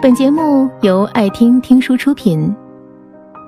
[0.00, 2.54] 本节目由爱听听书出品。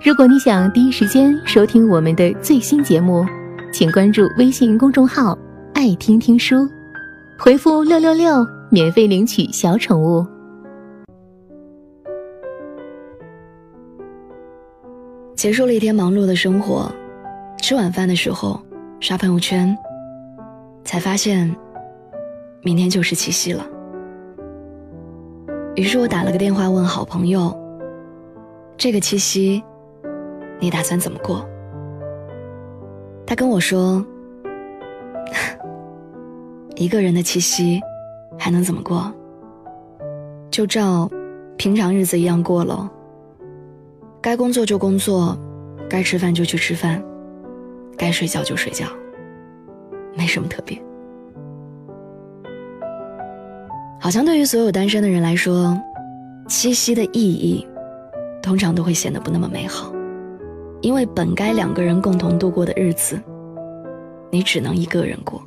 [0.05, 3.25] 如果你想第一时间收听我们的最新节目，
[3.73, 5.39] 请关注微信公众号
[5.75, 6.69] “爱听听书”，
[7.39, 10.27] 回复“六六六”免费领取小宠物。
[15.37, 16.91] 结束了一天忙碌的生活，
[17.63, 18.61] 吃晚饭的时候
[18.99, 19.73] 刷朋友圈，
[20.85, 21.55] 才发现
[22.63, 23.65] 明天就是七夕了。
[25.77, 27.57] 于是我打了个电话问好朋友
[28.77, 29.63] ：“这个七夕，
[30.59, 31.49] 你打算怎么过？”
[33.25, 34.05] 他跟我说
[36.75, 37.81] ：“一个人的七夕，
[38.37, 39.13] 还能怎么过？
[40.51, 41.09] 就照
[41.57, 42.89] 平常日子一样过喽。
[44.21, 45.39] 该工作就工作，
[45.89, 47.03] 该吃饭就去吃饭，
[47.97, 48.87] 该睡觉就睡觉，
[50.15, 50.77] 没什么特别。”
[54.03, 55.79] 好像对于所有单身的人来说，
[56.49, 57.67] 七夕的意义，
[58.43, 59.93] 通常都会显得不那么美好，
[60.81, 63.21] 因为本该两个人共同度过的日子，
[64.31, 65.43] 你只能一个人过。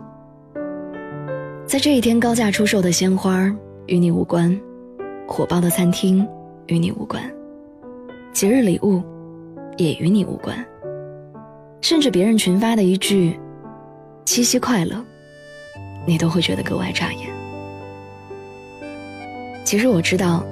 [1.66, 3.52] 在这一天，高价出售的鲜花
[3.88, 4.56] 与你无关，
[5.28, 6.26] 火爆的餐厅
[6.68, 7.24] 与你无关，
[8.34, 9.02] 节日礼物
[9.78, 10.56] 也与你无关，
[11.82, 13.36] 甚至别人群发的一句
[14.26, 15.04] “七夕快乐”，
[16.06, 17.33] 你都会觉得格外扎眼。
[19.74, 20.46] 其实我知道，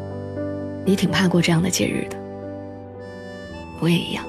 [0.84, 2.18] 你挺怕过这样的节日的。
[3.80, 4.26] 我也一样，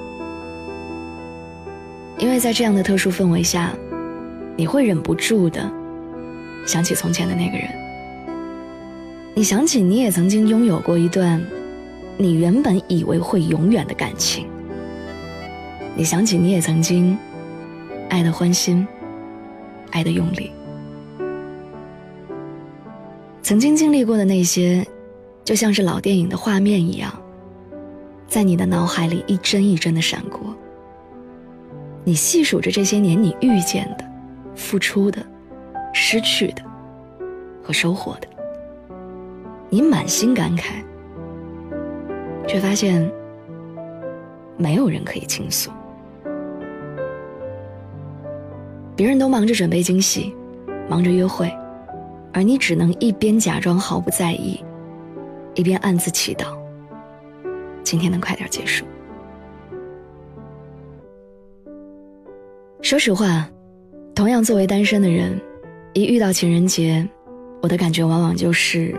[2.19, 3.73] 因为在这样的特殊氛围下，
[4.55, 5.67] 你会忍不住的
[6.67, 7.67] 想起从前的那个人。
[9.33, 11.43] 你想起你也曾经拥有过一段
[12.15, 14.45] 你原本以为会永远的感情。
[15.95, 17.17] 你想起你也曾经
[18.09, 18.87] 爱的欢心，
[19.89, 20.51] 爱的用力。
[23.43, 24.87] 曾经经历过的那些，
[25.43, 27.13] 就像是老电影的画面一样，
[28.25, 30.55] 在你的脑海里一帧一帧的闪过。
[32.05, 34.09] 你细数着这些年你遇见的、
[34.55, 35.21] 付出的、
[35.93, 36.63] 失去的
[37.61, 38.27] 和收获的，
[39.69, 40.75] 你满心感慨，
[42.47, 43.11] 却发现
[44.55, 45.69] 没有人可以倾诉。
[48.95, 50.33] 别人都忙着准备惊喜，
[50.89, 51.53] 忙着约会。
[52.33, 54.59] 而你只能一边假装毫不在意，
[55.53, 56.47] 一边暗自祈祷，
[57.83, 58.83] 今天能快点结束。
[62.81, 63.47] 说实话，
[64.15, 65.39] 同样作为单身的人，
[65.93, 67.07] 一遇到情人节，
[67.61, 68.93] 我的感觉往往就是，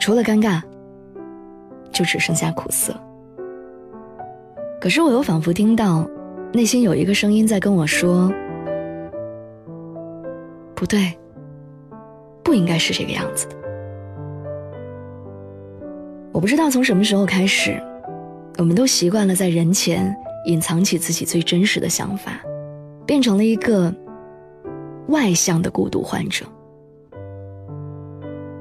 [0.00, 0.60] 除了尴尬，
[1.92, 2.94] 就只剩下苦涩。
[4.80, 6.06] 可是我又仿佛听到，
[6.52, 8.30] 内心有一个声音在跟我说
[10.74, 11.16] ：“不对。”
[12.54, 13.56] 不应该是这个样子的。
[16.30, 17.82] 我不知道从什么时候开始，
[18.58, 20.16] 我们都习惯了在人前
[20.46, 22.40] 隐藏起自己最真实的想法，
[23.04, 23.92] 变成了一个
[25.08, 26.46] 外向的孤独患者。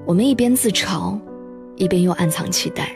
[0.08, 1.16] 我们一边自嘲，
[1.76, 2.90] 一边又暗藏期待。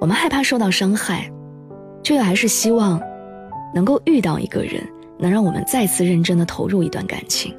[0.00, 1.30] 我们害怕受到伤害，
[2.02, 2.98] 却又还是希望
[3.74, 4.82] 能够遇到一个人，
[5.18, 7.54] 能让我们再次认真的投入一段感情，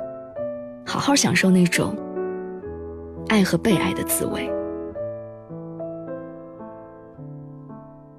[0.83, 1.95] 好好享受那种。
[3.27, 4.49] 爱和被爱的滋味，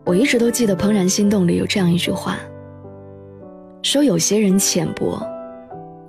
[0.05, 2.39] 我一直都记得《怦然心动》里有这样一句话，
[3.83, 5.21] 说有些人浅薄，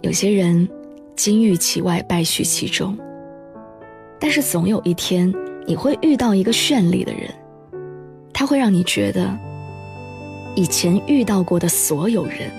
[0.01, 0.67] 有些人
[1.16, 2.97] 金玉其外，败絮其中，
[4.19, 5.31] 但是总有一天
[5.67, 7.29] 你会遇到一个绚丽的人，
[8.34, 9.38] 他会让你觉得，
[10.55, 12.50] 以前遇到过的所有人，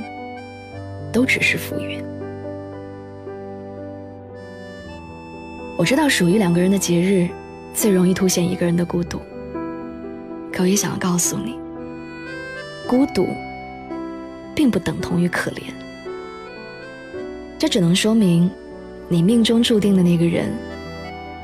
[1.13, 2.05] 都只是浮云。
[5.77, 7.29] 我知道属于两个人的节日，
[7.75, 9.21] 最容易凸显一个人的孤独。
[10.51, 11.59] 可我也想要告诉你，
[12.89, 13.29] 孤独
[14.55, 15.65] 并不等同于可怜。
[17.59, 18.51] 这只能说明，
[19.07, 20.51] 你命中注定的那个人，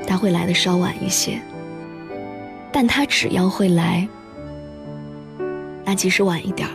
[0.07, 1.39] 他会来的稍晚一些。
[2.71, 4.07] 但他只要会来，
[5.85, 6.73] 那即使晚一点儿，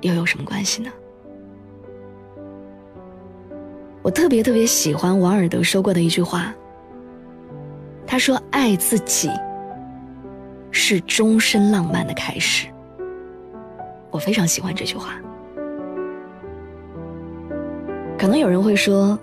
[0.00, 0.90] 又有什么关系呢？
[4.12, 6.54] 特别特别喜欢王尔德说过的一句话。
[8.06, 9.30] 他说：“爱自己
[10.70, 12.68] 是终身浪漫的开始。”
[14.10, 15.14] 我非常喜欢这句话。
[18.18, 19.18] 可能有人会说，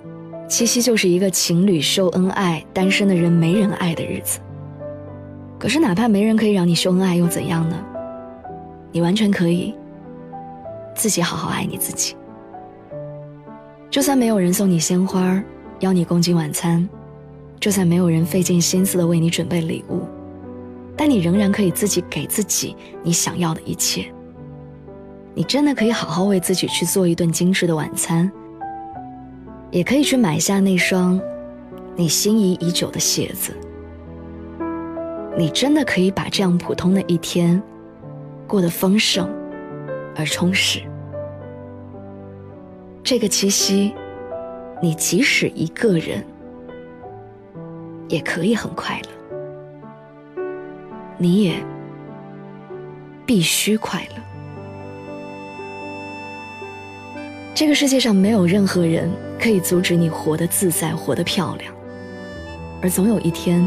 [0.48, 4.40] 七夕就是一个情侣秀恩爱、单身的人没人爱的日子。
[5.60, 7.76] 可是，哪怕没人可以让你秀恩爱，又怎样呢？
[8.92, 9.76] 你完全可以
[10.96, 12.16] 自己好好爱你自己。
[13.90, 15.44] 就算没有人送你鲜花，
[15.80, 16.88] 邀你共进晚餐，
[17.60, 20.02] 就算没有人费尽心思的为你准备礼物，
[20.96, 24.06] 但你仍然可以自己给自己你想要的一切。
[25.34, 28.32] 你真的可以好好为自己去做一顿精致的晚餐，
[29.72, 31.20] 也可以去买下那双
[31.96, 33.54] 你心仪已久的鞋子。
[35.36, 37.60] 你真的可以把这样普通的一天
[38.46, 39.28] 过得丰盛
[40.16, 40.82] 而充实。
[43.10, 43.92] 这个七夕，
[44.84, 46.24] 你即使一个人，
[48.08, 49.10] 也可以很快乐。
[51.18, 51.56] 你也
[53.26, 54.22] 必须快乐。
[57.56, 59.10] 这个世界上没有任何人
[59.40, 61.74] 可以阻止你活得自在、活得漂亮，
[62.80, 63.60] 而总有一天，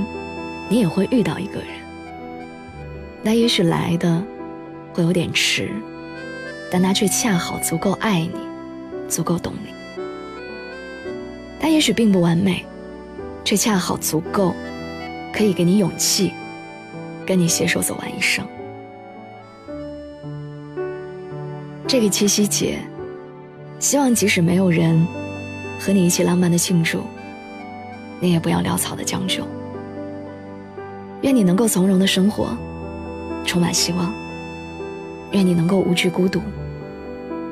[0.69, 1.67] 你也会遇到一个人。
[3.25, 4.23] 那也许来的
[4.95, 5.69] 会有点迟，
[6.71, 8.52] 但他却恰好足够爱你，
[9.13, 9.75] 足够懂你。
[11.61, 12.65] 他也许并不完美，
[13.45, 14.55] 却恰好足够，
[15.35, 16.33] 可以给你勇气，
[17.27, 18.43] 跟你携手走完一生。
[21.87, 22.79] 这个七夕节，
[23.79, 25.07] 希望即使没有人
[25.79, 27.03] 和你一起浪漫的庆祝，
[28.19, 29.47] 你也不要潦草的将就。
[31.21, 32.57] 愿你能够从容的生活。
[33.45, 34.13] 充满希望，
[35.33, 36.41] 愿你能够无惧孤独，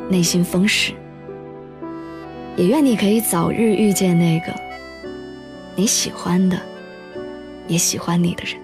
[0.08, 0.92] 内心丰实。
[2.60, 4.54] 也愿你可以早日遇见那个
[5.74, 6.60] 你喜欢的，
[7.66, 8.60] 也喜欢你的人。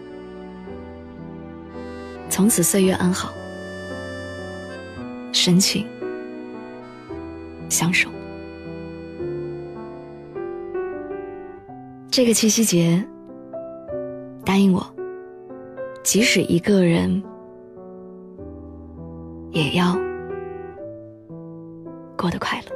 [2.28, 3.32] 从此岁月安好，
[5.32, 5.86] 深情
[7.70, 8.10] 相守。
[12.10, 13.02] 这个七夕节，
[14.44, 14.86] 答应我。
[16.02, 17.22] 即使一个人，
[19.52, 19.98] 也要
[22.14, 22.75] 过得快乐。